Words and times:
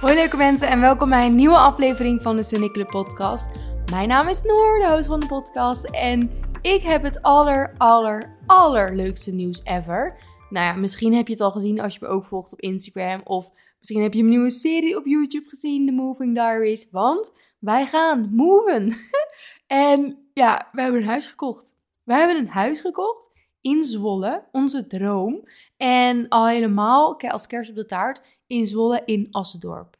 Hoi 0.00 0.14
leuke 0.14 0.36
mensen 0.36 0.68
en 0.68 0.80
welkom 0.80 1.08
bij 1.08 1.26
een 1.26 1.34
nieuwe 1.34 1.56
aflevering 1.56 2.22
van 2.22 2.36
de 2.36 2.42
Sunny 2.42 2.84
podcast. 2.84 3.46
Mijn 3.86 4.08
naam 4.08 4.28
is 4.28 4.42
Noor, 4.42 4.78
de 4.78 4.94
host 4.94 5.06
van 5.06 5.20
de 5.20 5.26
podcast 5.26 5.84
en 5.84 6.30
ik 6.62 6.82
heb 6.82 7.02
het 7.02 7.22
aller, 7.22 7.74
aller, 7.78 8.36
allerleukste 8.46 9.30
nieuws 9.30 9.64
ever. 9.64 10.16
Nou 10.50 10.66
ja, 10.66 10.80
misschien 10.80 11.14
heb 11.14 11.26
je 11.26 11.32
het 11.32 11.42
al 11.42 11.50
gezien 11.50 11.80
als 11.80 11.94
je 11.94 12.00
me 12.02 12.08
ook 12.08 12.24
volgt 12.24 12.52
op 12.52 12.60
Instagram 12.60 13.20
of 13.24 13.50
misschien 13.78 14.02
heb 14.02 14.14
je 14.14 14.22
een 14.22 14.28
nieuwe 14.28 14.50
serie 14.50 14.96
op 14.96 15.06
YouTube 15.06 15.48
gezien, 15.48 15.86
The 15.86 15.92
Moving 15.92 16.34
Diaries, 16.34 16.90
want 16.90 17.32
wij 17.58 17.86
gaan 17.86 18.34
moven. 18.34 18.92
en 19.66 20.28
ja, 20.34 20.68
we 20.72 20.82
hebben 20.82 21.00
een 21.00 21.08
huis 21.08 21.26
gekocht. 21.26 21.74
We 22.04 22.14
hebben 22.14 22.36
een 22.36 22.48
huis 22.48 22.80
gekocht 22.80 23.30
in 23.60 23.84
Zwolle, 23.84 24.44
onze 24.52 24.86
droom. 24.86 25.48
En 25.76 26.28
al 26.28 26.48
helemaal 26.48 27.20
als 27.20 27.46
kerst 27.46 27.70
op 27.70 27.76
de 27.76 27.86
taart 27.86 28.22
in 28.46 28.66
Zwolle 28.66 29.02
in 29.04 29.28
Assendorp. 29.30 29.98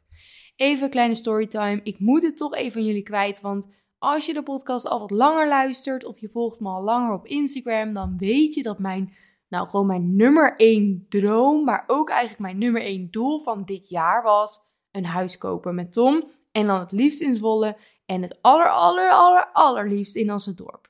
Even 0.61 0.83
een 0.83 0.89
kleine 0.89 1.15
storytime. 1.15 1.79
Ik 1.83 1.99
moet 1.99 2.23
het 2.23 2.37
toch 2.37 2.53
even 2.53 2.79
aan 2.79 2.87
jullie 2.87 3.03
kwijt, 3.03 3.41
want 3.41 3.67
als 3.97 4.25
je 4.25 4.33
de 4.33 4.43
podcast 4.43 4.87
al 4.87 4.99
wat 4.99 5.11
langer 5.11 5.47
luistert 5.47 6.05
of 6.05 6.19
je 6.19 6.29
volgt 6.29 6.59
me 6.59 6.69
al 6.69 6.83
langer 6.83 7.13
op 7.13 7.25
Instagram, 7.25 7.93
dan 7.93 8.17
weet 8.17 8.53
je 8.53 8.63
dat 8.63 8.79
mijn, 8.79 9.13
nou 9.47 9.69
gewoon 9.69 9.85
mijn 9.85 10.15
nummer 10.15 10.55
één 10.55 11.05
droom, 11.09 11.63
maar 11.63 11.83
ook 11.87 12.09
eigenlijk 12.09 12.39
mijn 12.39 12.57
nummer 12.57 12.81
één 12.81 13.07
doel 13.11 13.39
van 13.39 13.63
dit 13.65 13.89
jaar 13.89 14.23
was 14.23 14.59
een 14.91 15.05
huis 15.05 15.37
kopen 15.37 15.75
met 15.75 15.93
Tom. 15.93 16.23
En 16.51 16.67
dan 16.67 16.79
het 16.79 16.91
liefst 16.91 17.21
in 17.21 17.33
Zwolle 17.33 17.77
en 18.05 18.21
het 18.21 18.41
aller, 18.41 18.69
aller, 18.69 19.11
aller, 19.11 19.49
allerliefst 19.53 20.15
in 20.15 20.29
Assendorp. 20.29 20.89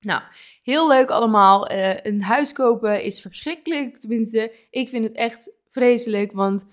Nou, 0.00 0.22
heel 0.62 0.88
leuk 0.88 1.10
allemaal. 1.10 1.70
Uh, 1.70 1.96
een 2.02 2.22
huis 2.22 2.52
kopen 2.52 3.02
is 3.02 3.20
verschrikkelijk. 3.20 3.98
Tenminste, 3.98 4.52
ik 4.70 4.88
vind 4.88 5.04
het 5.04 5.14
echt 5.14 5.50
vreselijk. 5.68 6.32
Want 6.32 6.64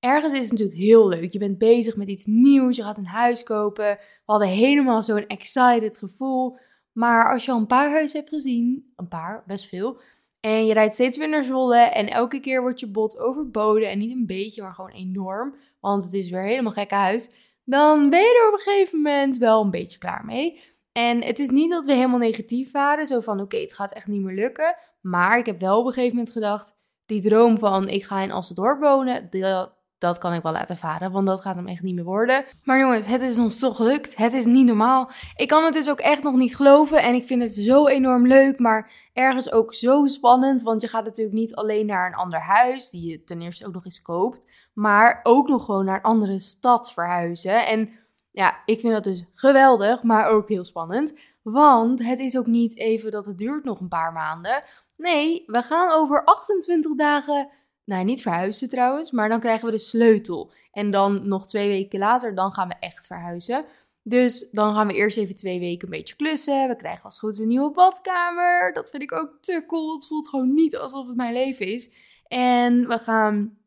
ergens 0.00 0.32
is 0.32 0.40
het 0.40 0.50
natuurlijk 0.50 0.78
heel 0.78 1.08
leuk. 1.08 1.32
Je 1.32 1.38
bent 1.38 1.58
bezig 1.58 1.96
met 1.96 2.08
iets 2.08 2.26
nieuws. 2.26 2.76
Je 2.76 2.82
gaat 2.82 2.96
een 2.98 3.06
huis 3.06 3.42
kopen. 3.42 3.84
We 3.84 4.22
hadden 4.24 4.48
helemaal 4.48 5.02
zo'n 5.02 5.26
excited 5.26 5.98
gevoel. 5.98 6.58
Maar 6.92 7.32
als 7.32 7.44
je 7.44 7.50
al 7.50 7.58
een 7.58 7.66
paar 7.66 7.90
huizen 7.90 8.18
hebt 8.18 8.32
gezien, 8.32 8.92
een 8.96 9.08
paar, 9.08 9.44
best 9.46 9.68
veel. 9.68 10.00
En 10.40 10.66
je 10.66 10.72
rijdt 10.72 10.94
steeds 10.94 11.18
weer 11.18 11.28
naar 11.28 11.44
Zwolle. 11.44 11.78
En 11.78 12.08
elke 12.08 12.40
keer 12.40 12.60
wordt 12.60 12.80
je 12.80 12.90
bot 12.90 13.18
overboden. 13.18 13.90
En 13.90 13.98
niet 13.98 14.12
een 14.12 14.26
beetje, 14.26 14.62
maar 14.62 14.74
gewoon 14.74 14.90
enorm. 14.90 15.54
Want 15.80 16.04
het 16.04 16.14
is 16.14 16.30
weer 16.30 16.42
helemaal 16.42 16.72
gekke 16.72 16.94
huis. 16.94 17.30
Dan 17.64 18.10
ben 18.10 18.20
je 18.20 18.40
er 18.42 18.48
op 18.48 18.58
een 18.58 18.72
gegeven 18.72 19.00
moment 19.00 19.38
wel 19.38 19.62
een 19.62 19.70
beetje 19.70 19.98
klaar 19.98 20.24
mee. 20.24 20.60
En 20.92 21.22
het 21.22 21.38
is 21.38 21.50
niet 21.50 21.70
dat 21.70 21.86
we 21.86 21.92
helemaal 21.92 22.18
negatief 22.18 22.72
waren, 22.72 23.06
zo 23.06 23.20
van 23.20 23.40
oké, 23.40 23.56
het 23.56 23.72
gaat 23.74 23.92
echt 23.92 24.06
niet 24.06 24.22
meer 24.22 24.34
lukken. 24.34 24.76
Maar 25.00 25.38
ik 25.38 25.46
heb 25.46 25.60
wel 25.60 25.78
op 25.78 25.86
een 25.86 25.92
gegeven 25.92 26.16
moment 26.16 26.32
gedacht, 26.32 26.74
die 27.06 27.22
droom 27.22 27.58
van 27.58 27.88
ik 27.88 28.04
ga 28.04 28.22
in 28.22 28.30
Assendorp 28.30 28.80
wonen, 28.80 29.30
dat, 29.30 29.72
dat 29.98 30.18
kan 30.18 30.32
ik 30.32 30.42
wel 30.42 30.52
laten 30.52 30.76
varen, 30.76 31.12
want 31.12 31.26
dat 31.26 31.40
gaat 31.40 31.56
hem 31.56 31.68
echt 31.68 31.82
niet 31.82 31.94
meer 31.94 32.04
worden. 32.04 32.44
Maar 32.64 32.78
jongens, 32.78 33.06
het 33.06 33.22
is 33.22 33.38
ons 33.38 33.58
toch 33.58 33.76
gelukt. 33.76 34.16
Het 34.16 34.34
is 34.34 34.44
niet 34.44 34.66
normaal. 34.66 35.10
Ik 35.36 35.48
kan 35.48 35.64
het 35.64 35.72
dus 35.72 35.90
ook 35.90 36.00
echt 36.00 36.22
nog 36.22 36.34
niet 36.34 36.56
geloven 36.56 37.02
en 37.02 37.14
ik 37.14 37.26
vind 37.26 37.42
het 37.42 37.54
zo 37.54 37.86
enorm 37.86 38.26
leuk, 38.26 38.58
maar 38.58 38.92
ergens 39.12 39.52
ook 39.52 39.74
zo 39.74 40.06
spannend, 40.06 40.62
want 40.62 40.80
je 40.80 40.88
gaat 40.88 41.04
natuurlijk 41.04 41.36
niet 41.36 41.54
alleen 41.54 41.86
naar 41.86 42.06
een 42.06 42.14
ander 42.14 42.40
huis, 42.40 42.90
die 42.90 43.10
je 43.10 43.24
ten 43.24 43.40
eerste 43.40 43.66
ook 43.66 43.72
nog 43.72 43.84
eens 43.84 44.02
koopt, 44.02 44.46
maar 44.72 45.20
ook 45.22 45.48
nog 45.48 45.64
gewoon 45.64 45.84
naar 45.84 45.96
een 45.96 46.02
andere 46.02 46.40
stad 46.40 46.92
verhuizen. 46.92 47.66
En 47.66 47.90
ja, 48.30 48.62
ik 48.64 48.80
vind 48.80 48.92
dat 48.92 49.04
dus 49.04 49.24
geweldig, 49.34 50.02
maar 50.02 50.26
ook 50.26 50.48
heel 50.48 50.64
spannend. 50.64 51.12
Want 51.42 52.04
het 52.04 52.18
is 52.18 52.38
ook 52.38 52.46
niet 52.46 52.78
even 52.78 53.10
dat 53.10 53.26
het 53.26 53.38
duurt 53.38 53.64
nog 53.64 53.80
een 53.80 53.88
paar 53.88 54.12
maanden. 54.12 54.62
Nee, 54.96 55.42
we 55.46 55.62
gaan 55.62 55.90
over 55.90 56.24
28 56.24 56.94
dagen, 56.94 57.48
nou 57.88 58.04
niet 58.04 58.22
verhuizen 58.22 58.68
trouwens, 58.68 59.10
maar 59.10 59.28
dan 59.28 59.40
krijgen 59.40 59.66
we 59.66 59.72
de 59.72 59.78
sleutel. 59.78 60.52
En 60.72 60.90
dan 60.90 61.28
nog 61.28 61.46
twee 61.46 61.68
weken 61.68 61.98
later, 61.98 62.34
dan 62.34 62.52
gaan 62.52 62.68
we 62.68 62.74
echt 62.80 63.06
verhuizen. 63.06 63.64
Dus 64.02 64.50
dan 64.50 64.74
gaan 64.74 64.86
we 64.86 64.94
eerst 64.94 65.16
even 65.16 65.36
twee 65.36 65.60
weken 65.60 65.84
een 65.84 65.98
beetje 65.98 66.16
klussen. 66.16 66.68
We 66.68 66.76
krijgen 66.76 67.04
als 67.04 67.18
goed 67.18 67.38
een 67.38 67.48
nieuwe 67.48 67.70
badkamer. 67.70 68.72
Dat 68.72 68.90
vind 68.90 69.02
ik 69.02 69.12
ook 69.12 69.38
te 69.40 69.64
cool. 69.66 69.94
Het 69.94 70.06
voelt 70.06 70.28
gewoon 70.28 70.54
niet 70.54 70.76
alsof 70.76 71.06
het 71.06 71.16
mijn 71.16 71.32
leven 71.32 71.66
is. 71.66 71.90
En 72.26 72.88
we 72.88 72.98
gaan 72.98 73.58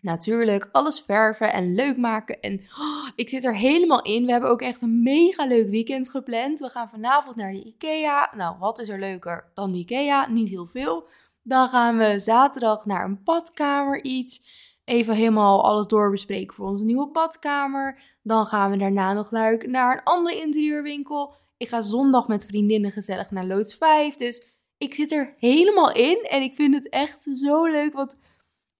natuurlijk 0.00 0.68
alles 0.72 1.00
verven 1.00 1.52
en 1.52 1.74
leuk 1.74 1.96
maken. 1.96 2.40
En 2.40 2.60
oh, 2.78 3.08
ik 3.14 3.28
zit 3.28 3.44
er 3.44 3.56
helemaal 3.56 4.02
in. 4.02 4.26
We 4.26 4.32
hebben 4.32 4.50
ook 4.50 4.62
echt 4.62 4.82
een 4.82 5.02
mega 5.02 5.46
leuk 5.46 5.68
weekend 5.68 6.10
gepland. 6.10 6.60
We 6.60 6.68
gaan 6.68 6.88
vanavond 6.88 7.36
naar 7.36 7.52
de 7.52 7.64
IKEA. 7.64 8.32
Nou, 8.36 8.58
wat 8.58 8.78
is 8.78 8.88
er 8.88 8.98
leuker 8.98 9.50
dan 9.54 9.72
de 9.72 9.78
IKEA? 9.78 10.28
Niet 10.30 10.48
heel 10.48 10.66
veel. 10.66 11.08
Dan 11.46 11.68
gaan 11.68 11.96
we 11.96 12.18
zaterdag 12.18 12.84
naar 12.84 13.04
een 13.04 13.22
badkamer 13.24 14.04
iets. 14.04 14.42
Even 14.84 15.14
helemaal 15.14 15.64
alles 15.64 15.86
doorbespreken 15.86 16.54
voor 16.54 16.68
onze 16.68 16.84
nieuwe 16.84 17.10
badkamer. 17.10 18.02
Dan 18.22 18.46
gaan 18.46 18.70
we 18.70 18.76
daarna 18.76 19.12
nog 19.12 19.30
naar, 19.30 19.68
naar 19.68 19.96
een 19.96 20.02
andere 20.02 20.40
interieurwinkel. 20.40 21.34
Ik 21.56 21.68
ga 21.68 21.80
zondag 21.80 22.28
met 22.28 22.46
vriendinnen 22.46 22.90
gezellig 22.90 23.30
naar 23.30 23.46
Loods 23.46 23.74
5. 23.74 24.14
Dus 24.14 24.46
ik 24.78 24.94
zit 24.94 25.12
er 25.12 25.34
helemaal 25.38 25.92
in. 25.92 26.26
En 26.30 26.42
ik 26.42 26.54
vind 26.54 26.74
het 26.74 26.88
echt 26.88 27.28
zo 27.32 27.66
leuk. 27.66 27.92
Want 27.92 28.16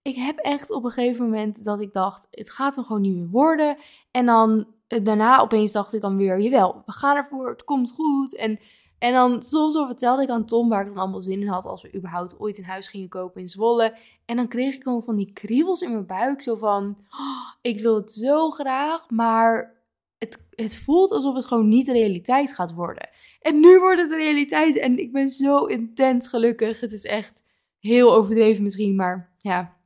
ik 0.02 0.16
heb 0.16 0.38
echt 0.38 0.70
op 0.70 0.84
een 0.84 0.90
gegeven 0.90 1.24
moment 1.24 1.64
dat 1.64 1.80
ik 1.80 1.92
dacht, 1.92 2.26
het 2.30 2.50
gaat 2.50 2.76
er 2.76 2.84
gewoon 2.84 3.02
niet 3.02 3.16
meer 3.16 3.30
worden. 3.30 3.76
En 4.10 4.26
dan 4.26 4.66
eh, 4.86 5.04
daarna 5.04 5.38
opeens 5.38 5.72
dacht 5.72 5.94
ik 5.94 6.00
dan 6.00 6.16
weer, 6.16 6.40
jawel, 6.40 6.82
we 6.86 6.92
gaan 6.92 7.16
ervoor, 7.16 7.48
het 7.48 7.64
komt 7.64 7.90
goed. 7.90 8.36
En, 8.36 8.58
en 9.04 9.12
dan 9.12 9.42
soms 9.42 9.74
zo 9.74 9.86
vertelde 9.86 10.22
ik 10.22 10.28
aan 10.28 10.44
Tom 10.44 10.68
waar 10.68 10.80
ik 10.80 10.86
dan 10.86 10.96
allemaal 10.96 11.20
zin 11.20 11.40
in 11.40 11.46
had 11.46 11.64
als 11.64 11.82
we 11.82 11.94
überhaupt 11.94 12.38
ooit 12.38 12.58
een 12.58 12.64
huis 12.64 12.88
gingen 12.88 13.08
kopen 13.08 13.40
in 13.40 13.48
Zwolle. 13.48 13.96
En 14.24 14.36
dan 14.36 14.48
kreeg 14.48 14.74
ik 14.74 14.82
gewoon 14.82 15.02
van 15.02 15.16
die 15.16 15.32
kriebels 15.32 15.80
in 15.80 15.92
mijn 15.92 16.06
buik, 16.06 16.42
zo 16.42 16.56
van, 16.56 16.96
oh, 17.10 17.50
ik 17.60 17.80
wil 17.80 17.94
het 17.94 18.12
zo 18.12 18.50
graag, 18.50 19.10
maar 19.10 19.74
het, 20.18 20.38
het 20.50 20.76
voelt 20.76 21.10
alsof 21.10 21.34
het 21.34 21.44
gewoon 21.44 21.68
niet 21.68 21.88
realiteit 21.88 22.52
gaat 22.52 22.74
worden. 22.74 23.08
En 23.40 23.60
nu 23.60 23.78
wordt 23.78 24.00
het 24.00 24.12
realiteit 24.12 24.76
en 24.76 24.98
ik 24.98 25.12
ben 25.12 25.30
zo 25.30 25.64
intens 25.64 26.26
gelukkig. 26.28 26.80
Het 26.80 26.92
is 26.92 27.04
echt 27.04 27.42
heel 27.78 28.14
overdreven 28.14 28.62
misschien, 28.62 28.96
maar 28.96 29.32
ja, 29.40 29.76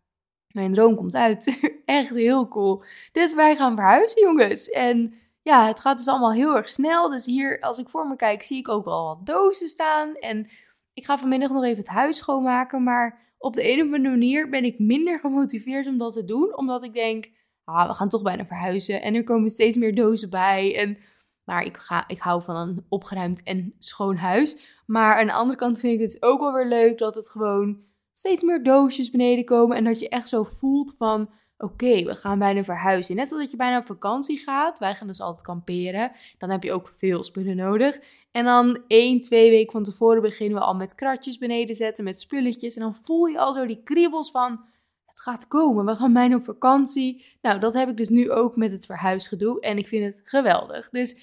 mijn 0.52 0.74
droom 0.74 0.96
komt 0.96 1.14
uit. 1.14 1.60
Echt 1.84 2.10
heel 2.10 2.48
cool. 2.48 2.82
Dus 3.12 3.34
wij 3.34 3.56
gaan 3.56 3.74
verhuizen, 3.74 4.22
jongens. 4.22 4.70
En 4.70 5.14
ja, 5.48 5.66
het 5.66 5.80
gaat 5.80 5.96
dus 5.96 6.08
allemaal 6.08 6.32
heel 6.32 6.56
erg 6.56 6.68
snel. 6.68 7.08
Dus 7.08 7.26
hier, 7.26 7.60
als 7.60 7.78
ik 7.78 7.88
voor 7.88 8.08
me 8.08 8.16
kijk, 8.16 8.42
zie 8.42 8.58
ik 8.58 8.68
ook 8.68 8.84
wel 8.84 9.04
wat 9.04 9.26
dozen 9.26 9.68
staan. 9.68 10.14
En 10.14 10.48
ik 10.92 11.04
ga 11.04 11.18
vanmiddag 11.18 11.50
nog 11.50 11.64
even 11.64 11.78
het 11.78 11.88
huis 11.88 12.16
schoonmaken. 12.16 12.82
Maar 12.82 13.34
op 13.38 13.54
de 13.54 13.72
een 13.72 13.78
of 13.78 13.84
andere 13.84 14.08
manier 14.08 14.48
ben 14.48 14.64
ik 14.64 14.78
minder 14.78 15.18
gemotiveerd 15.18 15.86
om 15.86 15.98
dat 15.98 16.12
te 16.12 16.24
doen. 16.24 16.56
Omdat 16.56 16.82
ik 16.82 16.92
denk, 16.92 17.30
ah, 17.64 17.88
we 17.88 17.94
gaan 17.94 18.08
toch 18.08 18.22
bijna 18.22 18.46
verhuizen. 18.46 19.02
En 19.02 19.14
er 19.14 19.24
komen 19.24 19.50
steeds 19.50 19.76
meer 19.76 19.94
dozen 19.94 20.30
bij. 20.30 20.76
En, 20.76 20.98
maar 21.44 21.64
ik, 21.64 21.76
ga, 21.76 22.08
ik 22.08 22.18
hou 22.18 22.42
van 22.42 22.56
een 22.56 22.86
opgeruimd 22.88 23.42
en 23.42 23.74
schoon 23.78 24.16
huis. 24.16 24.80
Maar 24.86 25.14
aan 25.18 25.26
de 25.26 25.32
andere 25.32 25.58
kant 25.58 25.80
vind 25.80 26.00
ik 26.00 26.10
het 26.10 26.22
ook 26.22 26.40
wel 26.40 26.52
weer 26.52 26.66
leuk 26.66 26.98
dat 26.98 27.14
het 27.14 27.30
gewoon 27.30 27.80
steeds 28.12 28.42
meer 28.42 28.62
doosjes 28.62 29.10
beneden 29.10 29.44
komen. 29.44 29.76
En 29.76 29.84
dat 29.84 30.00
je 30.00 30.08
echt 30.08 30.28
zo 30.28 30.42
voelt 30.42 30.94
van, 30.96 31.30
oké, 31.58 32.02
we 32.02 32.16
gaan 32.16 32.38
bijna 32.38 32.64
verhuizen. 32.64 33.16
Net 33.16 33.28
zoals 33.28 33.42
dat 33.42 33.50
je 33.50 33.56
bijna 33.56 33.78
op 33.78 33.86
vakantie 33.86 34.38
gaat. 34.38 34.78
Wij 34.78 34.94
gaan 34.94 35.06
dus 35.06 35.20
altijd 35.20 35.46
kamperen. 35.46 36.12
Dan 36.38 36.50
heb 36.50 36.62
je 36.62 36.72
ook 36.72 36.92
veel 36.96 37.24
spullen 37.24 37.56
nodig. 37.56 37.98
En 38.30 38.44
dan 38.44 38.82
één, 38.86 39.20
twee 39.20 39.50
weken 39.50 39.72
van 39.72 39.82
tevoren 39.82 40.22
beginnen 40.22 40.58
we 40.58 40.64
al 40.64 40.74
met 40.74 40.94
kratjes 40.94 41.38
beneden 41.38 41.74
zetten, 41.74 42.04
met 42.04 42.20
spulletjes. 42.20 42.76
En 42.76 42.82
dan 42.82 42.94
voel 42.94 43.26
je 43.26 43.38
al 43.38 43.52
zo 43.52 43.66
die 43.66 43.82
kriebels 43.84 44.30
van, 44.30 44.64
het 45.06 45.20
gaat 45.20 45.48
komen. 45.48 45.84
We 45.84 45.94
gaan 45.94 46.12
bijna 46.12 46.36
op 46.36 46.44
vakantie. 46.44 47.24
Nou, 47.42 47.58
dat 47.58 47.74
heb 47.74 47.88
ik 47.88 47.96
dus 47.96 48.08
nu 48.08 48.30
ook 48.30 48.56
met 48.56 48.72
het 48.72 48.86
verhuisgedoe. 48.86 49.60
En 49.60 49.78
ik 49.78 49.86
vind 49.86 50.04
het 50.04 50.20
geweldig. 50.24 50.88
Dus 50.88 51.16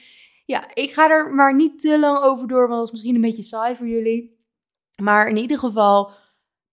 ja, 0.45 0.74
ik 0.74 0.94
ga 0.94 1.09
er 1.09 1.34
maar 1.34 1.56
niet 1.56 1.79
te 1.79 2.00
lang 2.00 2.18
over 2.18 2.47
door, 2.47 2.68
want 2.68 2.72
dat 2.72 2.86
is 2.86 2.92
misschien 2.92 3.15
een 3.15 3.21
beetje 3.21 3.44
saai 3.44 3.75
voor 3.75 3.88
jullie. 3.88 4.39
Maar 5.01 5.27
in 5.27 5.38
ieder 5.38 5.57
geval 5.57 6.12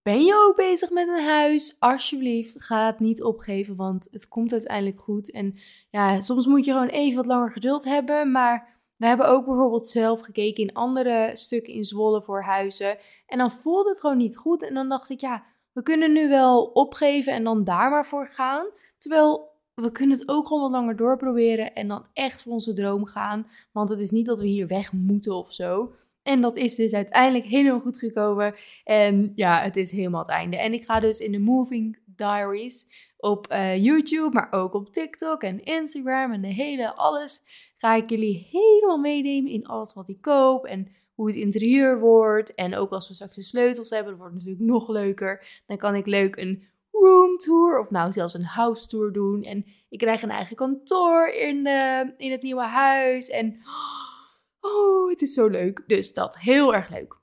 ben 0.03 0.23
je 0.23 0.45
ook 0.47 0.55
bezig 0.55 0.89
met 0.89 1.07
een 1.07 1.23
huis? 1.23 1.75
Alsjeblieft, 1.79 2.63
ga 2.63 2.85
het 2.85 2.99
niet 2.99 3.23
opgeven, 3.23 3.75
want 3.75 4.07
het 4.11 4.27
komt 4.27 4.51
uiteindelijk 4.51 4.99
goed. 4.99 5.31
En 5.31 5.55
ja, 5.89 6.21
soms 6.21 6.47
moet 6.47 6.65
je 6.65 6.71
gewoon 6.71 6.87
even 6.87 7.15
wat 7.15 7.25
langer 7.25 7.51
geduld 7.51 7.85
hebben. 7.85 8.31
Maar 8.31 8.81
we 8.95 9.05
hebben 9.05 9.27
ook 9.27 9.45
bijvoorbeeld 9.45 9.89
zelf 9.89 10.21
gekeken 10.21 10.63
in 10.63 10.73
andere 10.73 11.29
stukken 11.33 11.73
in 11.73 11.83
Zwolle 11.83 12.21
voor 12.21 12.43
huizen. 12.43 12.97
En 13.27 13.37
dan 13.37 13.51
voelde 13.51 13.89
het 13.89 13.99
gewoon 13.99 14.17
niet 14.17 14.37
goed. 14.37 14.63
En 14.63 14.73
dan 14.73 14.89
dacht 14.89 15.09
ik, 15.09 15.19
ja, 15.19 15.43
we 15.71 15.83
kunnen 15.83 16.13
nu 16.13 16.29
wel 16.29 16.63
opgeven 16.63 17.33
en 17.33 17.43
dan 17.43 17.63
daar 17.63 17.89
maar 17.89 18.05
voor 18.05 18.27
gaan. 18.27 18.65
Terwijl 18.97 19.51
we 19.73 19.91
kunnen 19.91 20.17
het 20.19 20.27
ook 20.27 20.47
gewoon 20.47 20.63
wat 20.63 20.71
langer 20.71 20.95
doorproberen 20.95 21.73
en 21.73 21.87
dan 21.87 22.05
echt 22.13 22.41
voor 22.41 22.51
onze 22.51 22.73
droom 22.73 23.05
gaan. 23.05 23.47
Want 23.71 23.89
het 23.89 23.99
is 23.99 24.11
niet 24.11 24.25
dat 24.25 24.39
we 24.39 24.47
hier 24.47 24.67
weg 24.67 24.91
moeten 24.91 25.35
of 25.35 25.53
zo. 25.53 25.93
En 26.23 26.41
dat 26.41 26.55
is 26.55 26.75
dus 26.75 26.93
uiteindelijk 26.93 27.45
helemaal 27.45 27.79
goed 27.79 27.99
gekomen. 27.99 28.55
En 28.83 29.31
ja, 29.35 29.61
het 29.61 29.77
is 29.77 29.91
helemaal 29.91 30.21
het 30.21 30.29
einde. 30.29 30.57
En 30.57 30.73
ik 30.73 30.85
ga 30.85 30.99
dus 30.99 31.19
in 31.19 31.31
de 31.31 31.39
Moving 31.39 31.99
Diaries 32.05 32.85
op 33.17 33.51
uh, 33.51 33.83
YouTube, 33.83 34.33
maar 34.33 34.51
ook 34.51 34.73
op 34.73 34.93
TikTok 34.93 35.43
en 35.43 35.63
Instagram 35.63 36.31
en 36.31 36.41
de 36.41 36.53
hele 36.53 36.95
alles. 36.95 37.41
Ga 37.77 37.95
ik 37.95 38.09
jullie 38.09 38.47
helemaal 38.51 38.97
meenemen 38.97 39.51
in 39.51 39.65
alles 39.65 39.93
wat 39.93 40.09
ik 40.09 40.21
koop 40.21 40.65
en 40.65 40.87
hoe 41.15 41.27
het 41.27 41.35
interieur 41.35 41.99
wordt. 41.99 42.55
En 42.55 42.75
ook 42.75 42.91
als 42.91 43.07
we 43.07 43.13
straks 43.13 43.35
de 43.35 43.41
sleutels 43.41 43.89
hebben, 43.89 44.09
dat 44.09 44.19
wordt 44.19 44.33
natuurlijk 44.33 44.63
nog 44.63 44.87
leuker. 44.87 45.61
Dan 45.67 45.77
kan 45.77 45.95
ik 45.95 46.05
leuk 46.05 46.35
een 46.35 46.63
roomtour 46.91 47.79
of 47.79 47.89
nou 47.89 48.11
zelfs 48.11 48.33
een 48.33 48.45
house 48.45 48.87
tour 48.87 49.11
doen. 49.11 49.43
En 49.43 49.65
ik 49.89 49.99
krijg 49.99 50.21
een 50.21 50.29
eigen 50.29 50.55
kantoor 50.55 51.27
in, 51.27 51.63
de, 51.63 52.13
in 52.17 52.31
het 52.31 52.41
nieuwe 52.41 52.65
huis. 52.65 53.29
En 53.29 53.47
oh, 53.47 54.02
het 55.09 55.21
is 55.21 55.33
zo 55.33 55.47
leuk. 55.47 55.83
Dus 55.87 56.13
dat, 56.13 56.37
heel 56.39 56.75
erg 56.75 56.89
leuk. 56.89 57.21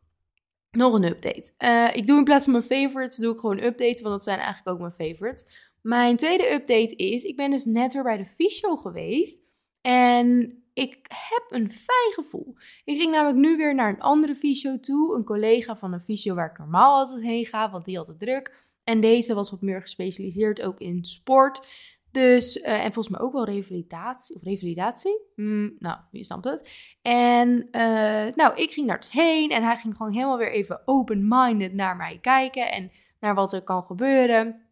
Nog 0.70 0.94
een 0.94 1.04
update. 1.04 1.52
Uh, 1.58 1.96
ik 1.96 2.06
doe 2.06 2.18
in 2.18 2.24
plaats 2.24 2.44
van 2.44 2.52
mijn 2.52 2.64
favorites, 2.64 3.16
doe 3.16 3.32
ik 3.32 3.40
gewoon 3.40 3.62
updates, 3.62 4.00
want 4.00 4.14
dat 4.14 4.24
zijn 4.24 4.38
eigenlijk 4.38 4.68
ook 4.68 4.78
mijn 4.78 5.10
favorites. 5.10 5.46
Mijn 5.82 6.16
tweede 6.16 6.52
update 6.52 6.96
is, 6.96 7.22
ik 7.22 7.36
ben 7.36 7.50
dus 7.50 7.64
net 7.64 7.92
weer 7.92 8.02
bij 8.02 8.16
de 8.16 8.26
fysio 8.26 8.76
geweest. 8.76 9.40
En 9.80 10.58
ik 10.74 10.98
heb 11.08 11.46
een 11.48 11.70
fijn 11.70 12.12
gevoel. 12.12 12.54
Ik 12.84 12.96
ging 12.96 13.12
namelijk 13.12 13.38
nu 13.38 13.56
weer 13.56 13.74
naar 13.74 13.88
een 13.88 14.00
andere 14.00 14.34
fysio 14.34 14.80
toe. 14.80 15.14
Een 15.14 15.24
collega 15.24 15.76
van 15.76 15.92
een 15.92 16.00
fysio 16.00 16.34
waar 16.34 16.50
ik 16.50 16.58
normaal 16.58 16.98
altijd 16.98 17.22
heen 17.22 17.46
ga, 17.46 17.70
want 17.70 17.84
die 17.84 17.96
had 17.96 18.06
het 18.06 18.18
druk. 18.18 18.64
En 18.84 19.00
deze 19.00 19.34
was 19.34 19.50
wat 19.50 19.60
meer 19.60 19.80
gespecialiseerd 19.80 20.62
ook 20.62 20.80
in 20.80 21.04
sport. 21.04 21.66
Dus, 22.12 22.56
uh, 22.56 22.84
en 22.84 22.92
volgens 22.92 23.08
mij 23.08 23.20
ook 23.20 23.32
wel 23.32 23.44
revalidatie. 23.44 24.36
Of 24.36 24.42
revalidatie? 24.42 25.20
Mm, 25.34 25.76
nou, 25.78 25.98
je 26.10 26.24
snapt 26.24 26.44
het. 26.44 26.68
En 27.02 27.68
uh, 27.72 28.34
nou, 28.34 28.54
ik 28.54 28.70
ging 28.70 28.86
daar 28.86 29.00
dus 29.00 29.12
heen. 29.12 29.50
En 29.50 29.62
hij 29.62 29.76
ging 29.76 29.96
gewoon 29.96 30.12
helemaal 30.12 30.38
weer 30.38 30.52
even 30.52 30.82
open-minded 30.84 31.74
naar 31.74 31.96
mij 31.96 32.18
kijken. 32.20 32.72
En 32.72 32.90
naar 33.20 33.34
wat 33.34 33.52
er 33.52 33.62
kan 33.62 33.84
gebeuren. 33.84 34.68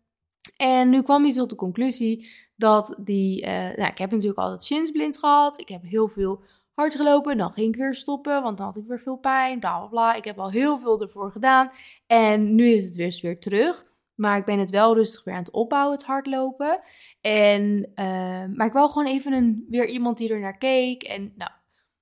En 0.56 0.90
nu 0.90 1.02
kwam 1.02 1.22
hij 1.22 1.32
tot 1.32 1.50
de 1.50 1.56
conclusie 1.56 2.28
dat 2.56 2.94
die... 2.98 3.42
Uh, 3.42 3.48
nou, 3.48 3.90
ik 3.90 3.98
heb 3.98 4.10
natuurlijk 4.10 4.38
altijd 4.38 4.64
shinsblins 4.64 5.18
gehad. 5.18 5.60
Ik 5.60 5.68
heb 5.68 5.82
heel 5.82 6.08
veel 6.08 6.42
hard 6.74 6.94
gelopen. 6.94 7.38
Dan 7.38 7.52
ging 7.52 7.68
ik 7.74 7.80
weer 7.80 7.94
stoppen, 7.94 8.42
want 8.42 8.56
dan 8.56 8.66
had 8.66 8.76
ik 8.76 8.86
weer 8.86 9.00
veel 9.00 9.16
pijn. 9.16 9.60
Bla, 9.60 9.78
bla, 9.78 9.88
bla. 9.88 10.14
Ik 10.14 10.24
heb 10.24 10.38
al 10.38 10.50
heel 10.50 10.78
veel 10.78 11.00
ervoor 11.00 11.32
gedaan. 11.32 11.70
En 12.06 12.54
nu 12.54 12.68
is 12.68 12.84
het 12.84 12.94
dus 12.94 13.20
weer 13.20 13.40
terug. 13.40 13.86
Maar 14.18 14.36
ik 14.36 14.44
ben 14.44 14.58
het 14.58 14.70
wel 14.70 14.94
rustig 14.94 15.24
weer 15.24 15.34
aan 15.34 15.42
het 15.42 15.52
opbouwen, 15.52 15.96
het 15.96 16.06
hardlopen. 16.06 16.80
En, 17.20 17.90
uh, 17.94 18.56
maar 18.56 18.66
ik 18.66 18.72
wil 18.72 18.88
gewoon 18.88 19.08
even 19.08 19.32
een, 19.32 19.64
weer 19.68 19.86
iemand 19.86 20.18
die 20.18 20.32
er 20.32 20.40
naar 20.40 20.58
keek. 20.58 21.02
En 21.02 21.32
nou, 21.36 21.50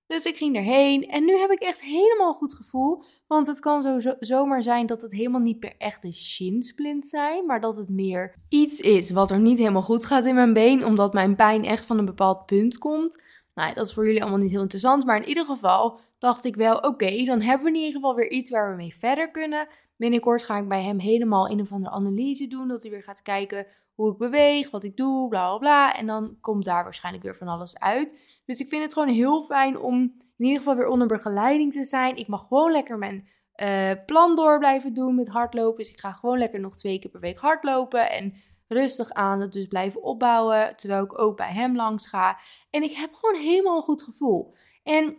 dus 0.07 0.25
ik 0.25 0.37
ging 0.37 0.57
erheen. 0.57 1.09
En 1.09 1.25
nu 1.25 1.39
heb 1.39 1.51
ik 1.51 1.61
echt 1.61 1.81
helemaal 1.83 2.29
een 2.29 2.35
goed 2.35 2.55
gevoel. 2.55 3.03
Want 3.27 3.47
het 3.47 3.61
kan 3.61 3.83
zo, 3.83 3.99
zo, 3.99 4.15
zomaar 4.19 4.63
zijn 4.63 4.87
dat 4.87 5.03
het 5.03 5.13
helemaal 5.13 5.41
niet 5.41 5.59
per 5.59 5.75
echte 5.79 6.13
shinsplint 6.13 7.09
zijn. 7.09 7.47
Maar 7.47 7.61
dat 7.61 7.77
het 7.77 7.89
meer 7.89 8.35
iets 8.49 8.81
is 8.81 9.11
wat 9.11 9.31
er 9.31 9.39
niet 9.39 9.59
helemaal 9.59 9.83
goed 9.83 10.05
gaat 10.05 10.25
in 10.25 10.35
mijn 10.35 10.53
been. 10.53 10.85
Omdat 10.85 11.13
mijn 11.13 11.37
pijn 11.37 11.65
echt 11.65 11.85
van 11.85 11.99
een 11.99 12.05
bepaald 12.05 12.47
punt 12.47 12.79
komt. 12.79 13.23
Nou, 13.55 13.75
dat 13.75 13.87
is 13.87 13.95
voor 13.95 14.07
jullie 14.07 14.23
allemaal 14.23 14.41
niet 14.41 14.51
heel 14.51 14.61
interessant. 14.61 15.05
Maar 15.05 15.17
in 15.17 15.29
ieder 15.29 15.45
geval 15.45 16.01
dacht 16.19 16.45
ik 16.45 16.57
wel, 16.57 16.77
oké, 16.77 17.25
dan 17.25 17.41
hebben 17.41 17.67
we 17.67 17.73
in 17.73 17.85
ieder 17.85 17.95
geval 17.95 18.15
weer 18.15 18.31
iets 18.31 18.51
waar 18.51 18.71
we 18.71 18.77
mee 18.77 18.97
verder 18.99 19.31
kunnen. 19.31 19.69
Binnenkort 19.97 20.43
ga 20.43 20.59
ik 20.59 20.69
bij 20.69 20.83
hem 20.83 20.99
helemaal 20.99 21.51
een 21.51 21.61
of 21.61 21.73
andere 21.73 21.95
analyse 21.95 22.47
doen. 22.47 22.69
Dat 22.69 22.83
hij 22.83 22.91
weer 22.91 23.03
gaat 23.03 23.23
kijken 23.23 23.67
hoe 23.95 24.13
ik 24.13 24.19
beweeg, 24.19 24.71
wat 24.71 24.85
ik 24.85 24.97
doe, 24.97 25.29
bla 25.29 25.49
bla 25.49 25.59
bla. 25.59 25.97
En 25.97 26.07
dan 26.07 26.37
komt 26.41 26.65
daar 26.65 26.85
waarschijnlijk 26.85 27.25
weer 27.25 27.37
van 27.37 27.49
alles 27.49 27.79
uit. 27.79 28.41
Dus 28.45 28.61
ik 28.61 28.69
vind 28.69 28.83
het 28.83 28.93
gewoon 28.93 29.09
heel 29.09 29.43
fijn 29.43 29.79
om 29.79 30.15
in 30.37 30.45
ieder 30.45 30.59
geval 30.59 30.77
weer 30.77 30.89
onder 30.89 31.07
begeleiding 31.07 31.73
te 31.73 31.85
zijn. 31.85 32.17
Ik 32.17 32.27
mag 32.27 32.47
gewoon 32.47 32.73
lekker 32.73 32.99
mijn 32.99 33.29
uh, 33.57 33.91
plan 34.07 34.37
door 34.37 34.59
blijven 34.59 34.95
doen 34.95 35.15
met 35.15 35.29
hardlopen. 35.29 35.79
Dus 35.79 35.93
ik 35.93 36.01
ga 36.01 36.13
gewoon 36.13 36.39
lekker 36.39 36.61
nog 36.61 36.77
twee 36.77 36.99
keer 36.99 37.11
per 37.11 37.21
week 37.21 37.39
hardlopen. 37.39 38.11
En 38.11 38.35
rustig 38.69 39.11
aan 39.11 39.41
het 39.41 39.53
dus 39.53 39.67
blijven 39.67 40.03
opbouwen. 40.03 40.77
Terwijl 40.77 41.05
ik 41.05 41.19
ook 41.19 41.37
bij 41.37 41.53
hem 41.53 41.77
langs 41.77 42.09
ga. 42.09 42.39
En 42.71 42.83
ik 42.83 42.93
heb 42.93 43.15
gewoon 43.15 43.45
helemaal 43.45 43.77
een 43.77 43.83
goed 43.83 44.03
gevoel. 44.03 44.55
En 44.83 45.17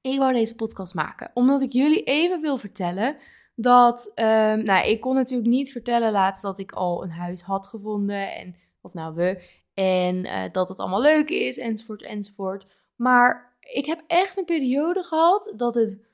ik 0.00 0.18
wou 0.18 0.32
deze 0.32 0.54
podcast 0.54 0.94
maken. 0.94 1.30
Omdat 1.34 1.62
ik 1.62 1.72
jullie 1.72 2.02
even 2.02 2.40
wil 2.40 2.58
vertellen 2.58 3.16
dat, 3.54 4.12
um, 4.14 4.62
nou, 4.62 4.88
ik 4.88 5.00
kon 5.00 5.14
natuurlijk 5.14 5.48
niet 5.48 5.72
vertellen 5.72 6.12
laatst 6.12 6.42
dat 6.42 6.58
ik 6.58 6.72
al 6.72 7.02
een 7.02 7.10
huis 7.10 7.42
had 7.42 7.66
gevonden. 7.66 8.34
En, 8.34 8.56
of 8.80 8.94
nou 8.94 9.14
we. 9.14 9.42
En 9.74 10.16
uh, 10.16 10.42
dat 10.52 10.68
het 10.68 10.78
allemaal 10.78 11.00
leuk 11.00 11.30
is, 11.30 11.58
enzovoort, 11.58 12.02
enzovoort. 12.02 12.66
Maar 12.96 13.56
ik 13.60 13.86
heb 13.86 14.02
echt 14.06 14.38
een 14.38 14.44
periode 14.44 15.02
gehad 15.02 15.52
dat 15.56 15.74
het, 15.74 16.06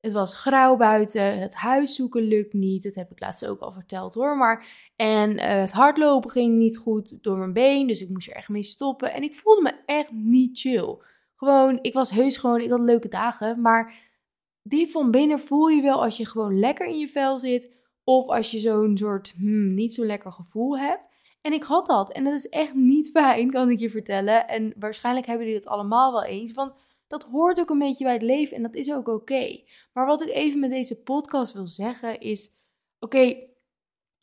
het 0.00 0.12
was 0.12 0.34
grauw 0.34 0.76
buiten. 0.76 1.38
Het 1.38 1.54
huis 1.54 1.94
zoeken 1.94 2.22
lukt 2.22 2.52
niet. 2.52 2.82
Dat 2.82 2.94
heb 2.94 3.10
ik 3.10 3.20
laatst 3.20 3.46
ook 3.46 3.60
al 3.60 3.72
verteld 3.72 4.14
hoor. 4.14 4.36
Maar, 4.36 4.66
en 4.96 5.30
uh, 5.30 5.44
het 5.44 5.72
hardlopen 5.72 6.30
ging 6.30 6.56
niet 6.56 6.78
goed 6.78 7.18
door 7.22 7.36
mijn 7.36 7.52
been. 7.52 7.86
Dus 7.86 8.00
ik 8.00 8.08
moest 8.08 8.28
er 8.28 8.36
echt 8.36 8.48
mee 8.48 8.62
stoppen. 8.62 9.12
En 9.12 9.22
ik 9.22 9.34
voelde 9.34 9.62
me 9.62 9.74
echt 9.86 10.12
niet 10.12 10.58
chill. 10.58 10.96
Gewoon, 11.36 11.78
ik 11.82 11.94
was 11.94 12.10
heus 12.10 12.36
gewoon, 12.36 12.60
ik 12.60 12.70
had 12.70 12.80
leuke 12.80 13.08
dagen. 13.08 13.60
Maar 13.60 13.94
die 14.68 14.90
van 14.90 15.10
binnen 15.10 15.40
voel 15.40 15.68
je 15.68 15.82
wel 15.82 16.02
als 16.02 16.16
je 16.16 16.26
gewoon 16.26 16.58
lekker 16.58 16.86
in 16.86 16.98
je 16.98 17.08
vel 17.08 17.38
zit. 17.38 17.76
Of 18.04 18.26
als 18.28 18.50
je 18.50 18.58
zo'n 18.58 18.96
soort 18.96 19.32
hmm, 19.36 19.74
niet 19.74 19.94
zo 19.94 20.04
lekker 20.04 20.32
gevoel 20.32 20.78
hebt. 20.78 21.08
En 21.40 21.52
ik 21.52 21.62
had 21.62 21.86
dat. 21.86 22.12
En 22.12 22.24
dat 22.24 22.34
is 22.34 22.48
echt 22.48 22.74
niet 22.74 23.10
fijn, 23.18 23.50
kan 23.50 23.70
ik 23.70 23.78
je 23.78 23.90
vertellen. 23.90 24.48
En 24.48 24.72
waarschijnlijk 24.78 25.26
hebben 25.26 25.46
jullie 25.46 25.62
dat 25.62 25.72
allemaal 25.72 26.12
wel 26.12 26.24
eens. 26.24 26.52
Want 26.52 26.72
dat 27.06 27.22
hoort 27.22 27.60
ook 27.60 27.70
een 27.70 27.78
beetje 27.78 28.04
bij 28.04 28.12
het 28.12 28.22
leven 28.22 28.56
en 28.56 28.62
dat 28.62 28.74
is 28.74 28.92
ook 28.92 29.08
oké. 29.08 29.60
Maar 29.92 30.06
wat 30.06 30.22
ik 30.22 30.28
even 30.28 30.60
met 30.60 30.70
deze 30.70 31.02
podcast 31.02 31.52
wil 31.52 31.66
zeggen 31.66 32.20
is: 32.20 32.50
oké, 32.98 33.36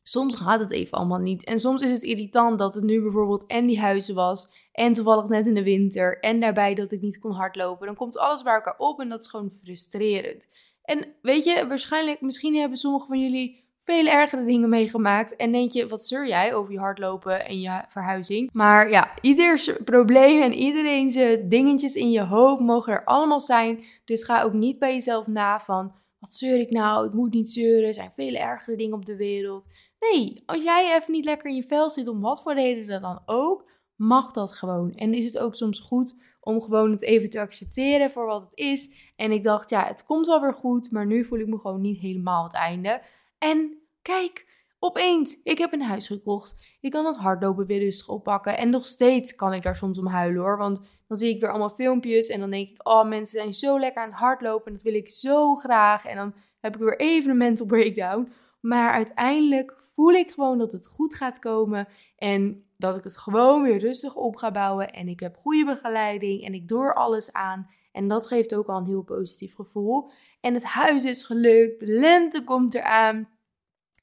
soms 0.08 0.36
gaat 0.36 0.60
het 0.60 0.72
even 0.72 0.98
allemaal 0.98 1.20
niet. 1.20 1.44
En 1.44 1.60
soms 1.60 1.82
is 1.82 1.92
het 1.92 2.04
irritant 2.04 2.60
dat 2.60 2.76
het 2.76 2.84
nu 2.84 3.02
bijvoorbeeld 3.02 3.46
en 3.46 3.66
die 3.66 3.80
huizen 3.80 4.16
was. 4.16 4.70
En 4.72 4.94
toevallig 4.94 5.28
net 5.28 5.48
in 5.48 5.54
de 5.54 5.64
winter. 5.64 6.20
En 6.20 6.40
daarbij 6.40 6.76
dat 6.76 6.92
ik 6.92 7.02
niet 7.02 7.20
kon 7.20 7.32
hardlopen. 7.32 7.86
Dan 7.86 7.96
komt 7.96 8.18
alles 8.18 8.44
bij 8.44 8.54
elkaar 8.54 8.78
op 8.78 9.00
en 9.00 9.10
dat 9.10 9.20
is 9.20 9.28
gewoon 9.28 9.52
frustrerend. 9.64 10.48
En 10.84 11.08
weet 11.22 11.44
je, 11.44 11.68
waarschijnlijk, 11.68 12.22
misschien 12.22 12.56
hebben 12.56 12.78
sommigen 12.78 13.08
van 13.08 13.20
jullie 13.20 13.64
veel 13.80 14.08
ergere 14.08 14.46
dingen 14.46 14.70
meegemaakt. 14.70 15.36
En 15.36 15.52
denk 15.52 15.72
je, 15.72 15.88
wat 15.88 16.06
zeur 16.06 16.28
jij 16.28 16.54
over 16.56 16.74
je 16.74 16.80
hardlopen 16.80 17.46
en 17.46 17.60
je 17.60 17.82
verhuizing? 17.90 18.50
Maar 18.54 18.90
ja, 18.90 19.14
ieders 19.22 19.72
probleem 19.84 20.42
en 20.42 20.54
iedereen 20.54 21.10
zijn 21.10 21.50
dingetjes 21.50 21.96
in 21.96 22.12
je 22.12 22.24
hoofd 22.24 22.62
mogen 22.62 22.94
er 22.94 23.04
allemaal 23.04 23.40
zijn. 23.40 23.84
Dus 24.06 24.24
ga 24.24 24.42
ook 24.42 24.54
niet 24.54 24.80
bij 24.80 24.94
jezelf 24.94 25.28
na 25.28 25.60
van, 25.60 25.94
wat 26.20 26.36
zeur 26.36 26.60
ik 26.60 26.72
nou? 26.72 27.08
Ik 27.08 27.14
moet 27.14 27.34
niet 27.34 27.54
zeuren, 27.54 27.88
er 27.88 27.94
zijn 27.94 28.12
veel 28.16 28.34
ergere 28.34 28.78
dingen 28.78 28.98
op 28.98 29.06
de 29.06 29.16
wereld. 29.16 29.66
Nee, 30.12 30.44
als 30.46 30.64
jij 30.64 30.96
even 30.96 31.12
niet 31.12 31.26
lekker 31.26 31.50
in 31.50 31.56
je 31.56 31.64
vel 31.64 31.90
zit, 31.90 32.08
om 32.08 32.22
wat 32.22 32.42
voor 32.42 32.54
reden 32.54 33.02
dan 33.02 33.22
ook, 33.26 33.70
mag 33.96 34.32
dat 34.32 34.54
gewoon. 34.54 34.96
En 34.96 35.14
is 35.14 35.26
het 35.26 35.38
ook 35.38 35.56
soms 35.56 35.80
goed 35.80 36.16
om 36.46 36.62
gewoon 36.62 36.92
het 36.92 37.02
even 37.02 37.30
te 37.30 37.40
accepteren 37.40 38.12
voor 38.12 38.26
wat 38.26 38.44
het 38.44 38.58
is. 38.58 39.12
En 39.16 39.32
ik 39.32 39.44
dacht, 39.44 39.70
ja, 39.70 39.86
het 39.86 40.06
komt 40.06 40.26
wel 40.26 40.42
weer 40.42 40.54
goed, 40.54 40.92
maar 40.92 41.06
nu 41.06 41.26
voel 41.26 41.40
ik 41.40 41.48
me 41.48 41.60
gewoon 41.60 41.82
niet 41.82 42.00
helemaal 42.00 42.44
het 42.44 42.54
einde. 42.54 43.02
En 43.38 43.78
kijk, 44.02 44.48
opeens, 44.80 45.42
ik 45.44 45.58
heb 45.58 45.74
een 45.74 45.82
huis 45.82 46.08
gekocht. 46.08 46.78
Ik 46.82 46.92
kan 46.92 47.04
dat 47.04 47.18
hardlopen 47.18 47.66
weer 47.66 47.80
rustig 47.80 48.08
oppakken. 48.08 48.58
En 48.58 48.70
nog 48.70 48.88
steeds 48.88 49.36
kan 49.36 49.54
ik 49.54 49.64
daar 49.64 49.76
soms 49.76 49.98
om 49.98 50.08
huilen 50.08 50.42
hoor. 50.42 50.58
Want 50.58 50.82
dan 51.08 51.18
zie 51.18 51.34
ik 51.34 51.40
weer 51.40 51.50
allemaal 51.50 51.70
filmpjes 51.70 52.28
en 52.28 52.40
dan 52.40 52.50
denk 52.50 52.70
ik, 52.70 52.88
oh 52.88 53.08
mensen 53.08 53.40
zijn 53.40 53.54
zo 53.54 53.80
lekker 53.80 54.02
aan 54.02 54.10
het 54.10 54.18
hardlopen. 54.18 54.66
En 54.66 54.74
dat 54.74 54.82
wil 54.82 54.94
ik 54.94 55.10
zo 55.10 55.56
graag. 55.56 56.06
En 56.06 56.16
dan 56.16 56.34
heb 56.60 56.76
ik 56.76 56.82
weer 56.82 57.00
even 57.00 57.30
een 57.30 57.38
mental 57.38 57.66
breakdown. 57.66 58.32
Maar 58.66 58.92
uiteindelijk 58.92 59.74
voel 59.94 60.12
ik 60.12 60.32
gewoon 60.32 60.58
dat 60.58 60.72
het 60.72 60.88
goed 60.88 61.16
gaat 61.16 61.40
komen. 61.40 61.88
En 62.18 62.66
dat 62.78 62.96
ik 62.96 63.04
het 63.04 63.18
gewoon 63.18 63.64
weer 63.64 63.80
rustig 63.80 64.16
op 64.16 64.36
ga 64.36 64.52
bouwen. 64.52 64.92
En 64.92 65.08
ik 65.08 65.20
heb 65.20 65.38
goede 65.38 65.66
begeleiding 65.66 66.44
en 66.44 66.54
ik 66.54 66.68
door 66.68 66.94
alles 66.94 67.34
aan. 67.34 67.70
En 67.92 68.08
dat 68.08 68.28
geeft 68.28 68.56
ook 68.56 68.68
al 68.68 68.78
een 68.78 68.86
heel 68.86 69.02
positief 69.02 69.56
gevoel. 69.56 70.12
En 70.42 70.54
het 70.54 70.64
huis 70.64 71.04
is 71.04 71.24
gelukt. 71.24 71.80
De 71.80 71.88
lente 71.88 72.44
komt 72.44 72.76
eraan. 72.76 73.30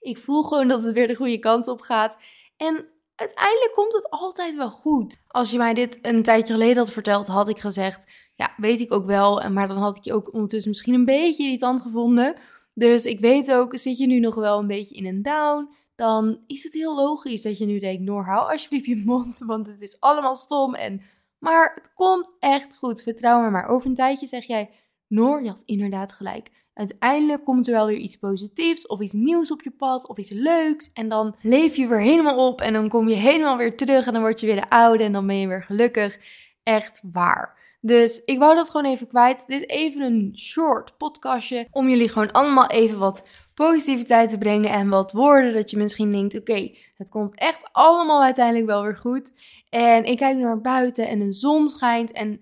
Ik 0.00 0.19
voel 0.19 0.42
gewoon 0.42 0.69
dat 0.69 0.83
het 0.83 0.92
weer 0.92 1.09
de 1.09 1.16
goede 1.16 1.38
kant 1.38 1.69
op 1.69 1.81
gaat. 1.81 2.19
En 2.57 2.88
uiteindelijk 3.14 3.73
komt 3.75 3.92
het 3.92 4.11
altijd 4.11 4.57
wel 4.57 4.71
goed. 4.71 5.16
Als 5.28 5.50
je 5.50 5.59
mij 5.59 5.75
dit 5.75 5.99
een 6.02 6.23
tijdje 6.23 6.52
geleden 6.52 6.76
had 6.76 6.90
verteld, 6.90 7.26
had 7.26 7.49
ik 7.49 7.59
gezegd: 7.59 8.07
Ja, 8.35 8.54
weet 8.57 8.81
ik 8.81 8.92
ook 8.92 9.07
wel. 9.07 9.50
Maar 9.50 9.69
dan 9.69 9.76
had 9.76 9.97
ik 9.97 10.04
je 10.04 10.14
ook 10.14 10.33
ondertussen 10.33 10.71
misschien 10.71 10.95
een 10.95 11.04
beetje 11.04 11.45
irritant 11.45 11.81
gevonden. 11.81 12.37
Dus 12.75 13.05
ik 13.05 13.21
weet 13.21 13.52
ook, 13.52 13.79
zit 13.79 13.99
je 13.99 14.07
nu 14.07 14.19
nog 14.19 14.35
wel 14.35 14.59
een 14.59 14.67
beetje 14.67 14.97
in 14.97 15.07
een 15.07 15.23
down, 15.23 15.69
dan 15.95 16.38
is 16.47 16.62
het 16.62 16.75
heel 16.75 16.95
logisch 16.95 17.43
dat 17.43 17.59
je 17.59 17.67
nu 17.67 17.79
denkt, 17.79 18.02
Noor, 18.02 18.25
hou 18.25 18.52
alsjeblieft 18.52 18.87
je 18.87 19.02
mond, 19.05 19.38
want 19.47 19.67
het 19.67 19.81
is 19.83 20.00
allemaal 20.00 20.37
stom. 20.37 20.75
En, 20.75 21.02
maar 21.38 21.73
het 21.75 21.93
komt 21.95 22.33
echt 22.38 22.76
goed, 22.76 23.02
vertrouw 23.02 23.43
me 23.43 23.50
maar. 23.50 23.69
Over 23.69 23.88
een 23.88 23.95
tijdje 23.95 24.26
zeg 24.26 24.45
jij, 24.45 24.71
Noor, 25.07 25.43
je 25.43 25.49
had 25.49 25.62
inderdaad 25.64 26.12
gelijk. 26.12 26.50
Uiteindelijk 26.75 27.45
komt 27.45 27.67
er 27.67 27.73
wel 27.73 27.87
weer 27.87 27.97
iets 27.97 28.17
positiefs 28.17 28.87
of 28.87 29.00
iets 29.00 29.12
nieuws 29.12 29.50
op 29.50 29.62
je 29.62 29.71
pad 29.71 30.09
of 30.09 30.19
iets 30.19 30.31
leuks. 30.31 30.93
En 30.93 31.09
dan 31.09 31.35
leef 31.43 31.76
je 31.76 31.87
weer 31.87 32.00
helemaal 32.00 32.49
op 32.49 32.61
en 32.61 32.73
dan 32.73 32.88
kom 32.88 33.09
je 33.09 33.14
helemaal 33.14 33.57
weer 33.57 33.76
terug 33.76 34.07
en 34.07 34.12
dan 34.12 34.23
word 34.23 34.41
je 34.41 34.47
weer 34.47 34.61
de 34.61 34.69
oude 34.69 35.05
en 35.05 35.12
dan 35.12 35.26
ben 35.26 35.37
je 35.37 35.49
weer 35.49 35.62
gelukkig. 35.62 36.19
Echt 36.62 37.00
waar. 37.12 37.62
Dus 37.85 38.23
ik 38.25 38.39
wou 38.39 38.55
dat 38.55 38.71
gewoon 38.71 38.91
even 38.91 39.07
kwijt. 39.07 39.47
Dit 39.47 39.69
even 39.71 40.03
een 40.03 40.33
short 40.39 40.97
podcastje 40.97 41.67
om 41.71 41.89
jullie 41.89 42.09
gewoon 42.09 42.33
allemaal 42.33 42.67
even 42.67 42.99
wat 42.99 43.25
positiviteit 43.55 44.31
te 44.31 44.39
brengen 44.39 44.71
en 44.71 44.89
wat 44.89 45.12
woorden 45.12 45.53
dat 45.53 45.71
je 45.71 45.77
misschien 45.77 46.12
denkt, 46.12 46.39
oké, 46.39 46.71
het 46.97 47.09
komt 47.09 47.39
echt 47.39 47.69
allemaal 47.73 48.23
uiteindelijk 48.23 48.67
wel 48.67 48.83
weer 48.83 48.97
goed. 48.97 49.33
En 49.69 50.05
ik 50.05 50.17
kijk 50.17 50.37
naar 50.37 50.61
buiten 50.61 51.09
en 51.09 51.19
de 51.19 51.33
zon 51.33 51.69
schijnt 51.69 52.12
en 52.12 52.41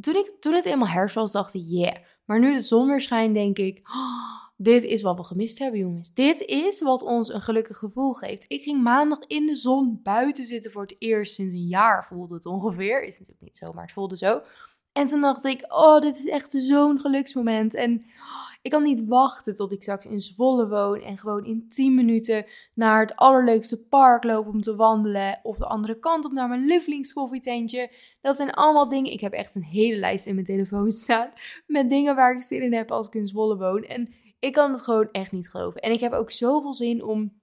toen, 0.00 0.16
ik, 0.16 0.32
toen 0.40 0.52
het 0.52 0.64
helemaal 0.64 0.88
herfst 0.88 1.14
was, 1.14 1.32
dacht 1.32 1.54
ik, 1.54 1.62
yeah. 1.66 1.96
Maar 2.24 2.40
nu 2.40 2.54
de 2.54 2.62
zon 2.62 2.86
weer 2.86 3.00
schijnt, 3.00 3.34
denk 3.34 3.58
ik, 3.58 3.80
oh, 3.88 4.44
dit 4.56 4.84
is 4.84 5.02
wat 5.02 5.16
we 5.16 5.24
gemist 5.24 5.58
hebben, 5.58 5.80
jongens. 5.80 6.12
Dit 6.12 6.40
is 6.40 6.80
wat 6.80 7.02
ons 7.02 7.32
een 7.32 7.40
gelukkig 7.40 7.76
gevoel 7.76 8.12
geeft. 8.12 8.44
Ik 8.48 8.62
ging 8.62 8.82
maandag 8.82 9.18
in 9.26 9.46
de 9.46 9.54
zon 9.54 10.00
buiten 10.02 10.44
zitten 10.44 10.72
voor 10.72 10.82
het 10.82 10.96
eerst 10.98 11.34
sinds 11.34 11.54
een 11.54 11.66
jaar, 11.66 12.06
voelde 12.06 12.34
het 12.34 12.46
ongeveer. 12.46 13.02
Is 13.02 13.18
natuurlijk 13.18 13.44
niet 13.44 13.56
zo, 13.56 13.72
maar 13.72 13.82
het 13.82 13.92
voelde 13.92 14.16
zo. 14.16 14.40
En 14.94 15.08
toen 15.08 15.20
dacht 15.20 15.44
ik, 15.44 15.64
oh, 15.68 16.00
dit 16.00 16.18
is 16.18 16.26
echt 16.26 16.52
zo'n 16.52 17.00
geluksmoment. 17.00 17.74
En 17.74 18.04
ik 18.62 18.70
kan 18.70 18.82
niet 18.82 19.06
wachten 19.06 19.56
tot 19.56 19.72
ik 19.72 19.82
straks 19.82 20.06
in 20.06 20.20
Zwolle 20.20 20.68
woon 20.68 21.00
en 21.00 21.18
gewoon 21.18 21.44
in 21.44 21.68
10 21.68 21.94
minuten 21.94 22.44
naar 22.74 23.00
het 23.00 23.16
allerleukste 23.16 23.82
park 23.82 24.24
loop 24.24 24.46
om 24.46 24.60
te 24.60 24.76
wandelen. 24.76 25.40
Of 25.42 25.56
de 25.56 25.66
andere 25.66 25.98
kant 25.98 26.24
op 26.24 26.32
naar 26.32 26.48
mijn 26.48 26.66
lievelingskoffietentje. 26.66 27.90
Dat 28.20 28.36
zijn 28.36 28.50
allemaal 28.50 28.88
dingen. 28.88 29.12
Ik 29.12 29.20
heb 29.20 29.32
echt 29.32 29.54
een 29.54 29.64
hele 29.64 29.96
lijst 29.96 30.26
in 30.26 30.34
mijn 30.34 30.46
telefoon 30.46 30.90
staan 31.02 31.30
met 31.66 31.90
dingen 31.90 32.14
waar 32.14 32.34
ik 32.34 32.42
zin 32.42 32.62
in 32.62 32.74
heb 32.74 32.90
als 32.90 33.06
ik 33.06 33.14
in 33.14 33.26
Zwolle 33.26 33.56
woon. 33.56 33.82
En 33.82 34.14
ik 34.38 34.52
kan 34.52 34.72
het 34.72 34.82
gewoon 34.82 35.08
echt 35.10 35.32
niet 35.32 35.50
geloven. 35.50 35.80
En 35.80 35.92
ik 35.92 36.00
heb 36.00 36.12
ook 36.12 36.30
zoveel 36.30 36.74
zin 36.74 37.04
om 37.04 37.40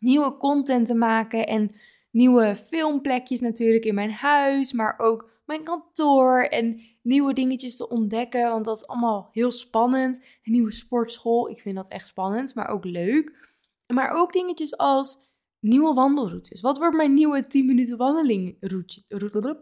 nieuwe 0.00 0.36
content 0.36 0.86
te 0.86 0.94
maken 0.94 1.46
en 1.46 1.74
nieuwe 2.10 2.56
filmplekjes 2.56 3.40
natuurlijk 3.40 3.84
in 3.84 3.94
mijn 3.94 4.12
huis, 4.12 4.72
maar 4.72 4.94
ook 4.98 5.31
mijn 5.44 5.64
kantoor 5.64 6.42
en 6.42 6.80
nieuwe 7.02 7.32
dingetjes 7.32 7.76
te 7.76 7.88
ontdekken, 7.88 8.50
want 8.50 8.64
dat 8.64 8.76
is 8.76 8.86
allemaal 8.86 9.28
heel 9.32 9.50
spannend. 9.50 10.16
Een 10.42 10.52
nieuwe 10.52 10.70
sportschool, 10.70 11.50
ik 11.50 11.60
vind 11.60 11.76
dat 11.76 11.88
echt 11.88 12.06
spannend, 12.06 12.54
maar 12.54 12.68
ook 12.68 12.84
leuk. 12.84 13.50
Maar 13.86 14.10
ook 14.10 14.32
dingetjes 14.32 14.76
als 14.76 15.18
nieuwe 15.60 15.94
wandelroutes. 15.94 16.60
Wat 16.60 16.78
wordt 16.78 16.96
mijn 16.96 17.14
nieuwe 17.14 17.46
10 17.46 17.66
minuten 17.66 17.96
wandeling 17.96 18.56
route, 18.60 19.02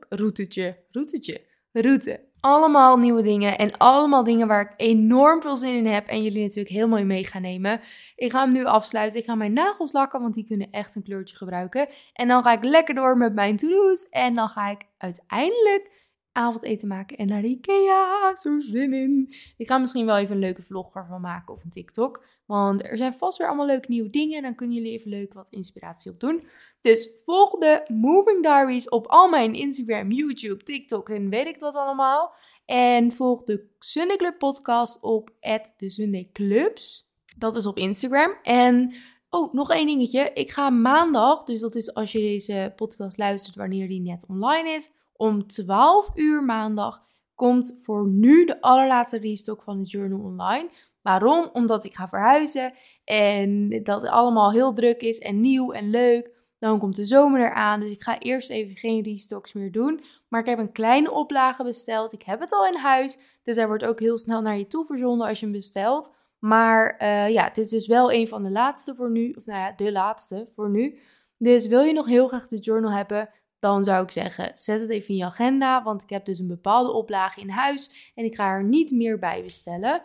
routetje, 0.09 0.85
routetje, 0.91 1.47
route? 1.73 2.30
Allemaal 2.41 2.97
nieuwe 2.97 3.23
dingen 3.23 3.59
en 3.59 3.77
allemaal 3.77 4.25
dingen 4.25 4.49
waar 4.49 4.61
ik 4.61 4.73
enorm 4.77 5.43
veel 5.43 5.57
zin 5.57 5.77
in 5.77 5.87
heb 5.87 6.07
en 6.07 6.23
jullie 6.23 6.43
natuurlijk 6.43 6.75
heel 6.75 6.89
mooi 6.89 7.05
mee 7.05 7.25
gaan 7.25 7.43
nemen. 7.43 7.81
Ik 8.17 8.31
ga 8.31 8.41
hem 8.41 8.53
nu 8.53 8.65
afsluiten. 8.65 9.19
Ik 9.21 9.25
ga 9.25 9.35
mijn 9.35 9.53
nagels 9.53 9.93
lakken, 9.93 10.21
want 10.21 10.35
die 10.35 10.47
kunnen 10.47 10.71
echt 10.71 10.95
een 10.97 11.03
kleurtje 11.03 11.37
gebruiken. 11.37 11.89
En 12.13 12.29
dan 12.29 12.43
ga 12.43 12.53
ik 12.53 12.65
lekker 12.65 12.95
door 12.95 13.17
met 13.17 13.35
mijn 13.35 13.57
to-do's 13.57 14.05
en 14.05 14.35
dan 14.35 14.49
ga 14.49 14.71
ik 14.71 14.87
uiteindelijk 14.99 16.00
avondeten 16.33 16.89
maken 16.89 17.17
en 17.17 17.27
naar 17.27 17.43
de 17.43 17.49
Ikea. 17.49 18.37
Zo 18.37 18.61
zin 18.61 18.93
in. 18.93 19.35
Ik 19.57 19.67
ga 19.67 19.79
misschien 19.79 20.07
wel 20.07 20.17
even 20.17 20.35
een 20.35 20.41
leuke 20.41 20.63
vlog 20.63 20.95
ervan 20.95 21.21
maken 21.21 21.55
of 21.55 21.65
een 21.65 21.71
TikTok. 21.71 22.25
Want 22.47 22.83
er 22.83 22.99
zijn 22.99 23.15
vast 23.15 23.39
weer 23.39 23.47
allemaal 23.47 23.67
leuke 23.67 23.91
nieuwe 23.91 24.11
dingen. 24.11 24.37
En 24.37 24.43
dan 24.43 24.55
kunnen 24.55 24.77
jullie 24.77 24.93
even 24.93 25.11
leuk 25.11 25.35
wat 25.35 25.49
inspiratie 25.51 26.11
op 26.11 26.21
doen. 26.21 26.47
Dus 26.81 27.11
volg 27.25 27.59
de 27.59 27.87
Moving 27.93 28.43
Diaries 28.43 28.89
op 28.89 29.07
al 29.07 29.29
mijn 29.29 29.55
Instagram, 29.55 30.13
YouTube, 30.13 30.63
TikTok 30.63 31.09
en 31.09 31.29
weet 31.29 31.47
ik 31.47 31.61
wat 31.61 31.75
allemaal. 31.75 32.35
En 32.67 33.13
volg 33.13 33.43
de 33.43 33.67
Sunday 33.79 34.17
Club 34.17 34.39
podcast 34.39 35.01
op 35.01 35.31
de 35.77 35.89
Sunday 35.91 36.31
Clubs. 36.33 37.11
Dat 37.37 37.57
is 37.57 37.67
op 37.67 37.79
Instagram. 37.79 38.39
En 38.43 38.95
Oh, 39.31 39.53
nog 39.53 39.71
één 39.71 39.87
dingetje. 39.87 40.31
Ik 40.35 40.51
ga 40.51 40.71
maandag, 40.71 41.45
dus 41.45 41.61
dat 41.61 41.75
is 41.75 41.95
als 41.95 42.13
je 42.13 42.19
deze 42.19 42.73
podcast 42.77 43.19
luistert 43.19 43.57
wanneer 43.57 43.89
die 43.89 44.01
net 44.01 44.27
online 44.29 44.71
is, 44.71 44.91
om 45.21 45.47
12 45.47 46.11
uur 46.15 46.45
maandag 46.45 47.03
komt 47.35 47.75
voor 47.83 48.09
nu 48.09 48.45
de 48.45 48.61
allerlaatste 48.61 49.19
restock 49.19 49.63
van 49.63 49.79
het 49.79 49.91
journal 49.91 50.21
online. 50.21 50.71
Waarom? 51.03 51.51
Omdat 51.53 51.85
ik 51.85 51.95
ga 51.95 52.09
verhuizen 52.09 52.73
en 53.05 53.69
dat 53.83 54.01
het 54.01 54.11
allemaal 54.11 54.53
heel 54.53 54.73
druk 54.73 55.01
is 55.01 55.19
en 55.19 55.41
nieuw 55.41 55.73
en 55.73 55.91
leuk. 55.91 56.31
Dan 56.59 56.79
komt 56.79 56.97
de 56.97 57.05
zomer 57.05 57.41
eraan, 57.41 57.81
dus 57.81 57.91
ik 57.91 58.03
ga 58.03 58.19
eerst 58.19 58.51
even 58.51 58.77
geen 58.77 59.03
restocks 59.03 59.53
meer 59.53 59.73
doen. 59.73 60.01
Maar 60.29 60.41
ik 60.41 60.47
heb 60.47 60.59
een 60.59 60.73
kleine 60.73 61.11
oplage 61.11 61.65
besteld. 61.65 62.13
Ik 62.13 62.23
heb 62.23 62.41
het 62.41 62.53
al 62.53 62.67
in 62.67 62.77
huis, 62.77 63.19
dus 63.43 63.57
hij 63.57 63.67
wordt 63.67 63.85
ook 63.85 64.01
heel 64.01 64.19
snel 64.19 64.41
naar 64.41 64.59
je 64.59 64.67
toe 64.67 64.85
verzonden 64.85 65.27
als 65.27 65.39
je 65.39 65.45
hem 65.45 65.55
bestelt. 65.55 66.15
Maar 66.39 66.97
uh, 67.03 67.29
ja, 67.29 67.45
het 67.45 67.59
is 67.59 67.69
dus 67.69 67.87
wel 67.87 68.13
een 68.13 68.29
van 68.29 68.43
de 68.43 68.51
laatste 68.51 68.95
voor 68.95 69.11
nu. 69.11 69.31
Of 69.39 69.47
nou 69.47 69.59
ja, 69.59 69.73
de 69.73 69.93
laatste 69.93 70.49
voor 70.55 70.71
nu. 70.71 70.99
Dus 71.39 71.67
wil 71.67 71.83
je 71.83 71.93
nog 71.93 72.07
heel 72.07 72.29
graag 72.29 72.49
de 72.49 72.59
journal 72.59 72.93
hebben, 72.93 73.29
dan 73.61 73.85
zou 73.85 74.05
ik 74.05 74.11
zeggen, 74.11 74.51
zet 74.55 74.81
het 74.81 74.91
even 74.91 75.09
in 75.09 75.17
je 75.17 75.25
agenda, 75.25 75.83
want 75.83 76.03
ik 76.03 76.11
heb 76.11 76.25
dus 76.25 76.39
een 76.39 76.47
bepaalde 76.47 76.93
oplage 76.93 77.41
in 77.41 77.51
huis 77.51 78.13
en 78.15 78.25
ik 78.25 78.35
ga 78.35 78.49
er 78.49 78.65
niet 78.65 78.91
meer 78.91 79.19
bij 79.19 79.43
bestellen. 79.43 80.03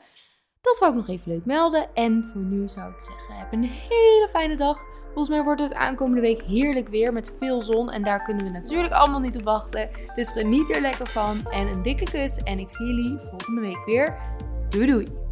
Dat 0.61 0.79
wou 0.79 0.91
ik 0.91 0.97
nog 0.97 1.07
even 1.07 1.31
leuk 1.31 1.45
melden. 1.45 1.93
En 1.93 2.29
voor 2.31 2.41
nu 2.41 2.67
zou 2.67 2.91
ik 2.91 2.99
zeggen, 2.99 3.35
heb 3.35 3.53
een 3.53 3.63
hele 3.63 4.27
fijne 4.31 4.55
dag. 4.55 4.79
Volgens 5.05 5.29
mij 5.29 5.43
wordt 5.43 5.61
het 5.61 5.73
aankomende 5.73 6.21
week 6.21 6.41
heerlijk 6.41 6.87
weer 6.87 7.13
met 7.13 7.33
veel 7.39 7.61
zon. 7.61 7.91
En 7.91 8.03
daar 8.03 8.23
kunnen 8.23 8.45
we 8.45 8.51
natuurlijk 8.51 8.93
allemaal 8.93 9.19
niet 9.19 9.37
op 9.37 9.43
wachten. 9.43 9.89
Dus 10.15 10.31
geniet 10.31 10.71
er 10.71 10.81
lekker 10.81 11.07
van. 11.07 11.51
En 11.51 11.67
een 11.67 11.81
dikke 11.81 12.05
kus. 12.05 12.37
En 12.37 12.59
ik 12.59 12.69
zie 12.69 12.85
jullie 12.85 13.19
volgende 13.29 13.61
week 13.61 13.85
weer. 13.85 14.17
Doei 14.69 14.85
doei. 14.85 15.24